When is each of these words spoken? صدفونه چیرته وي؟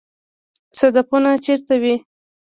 صدفونه 0.79 1.31
چیرته 1.45 1.75
وي؟ 1.81 1.95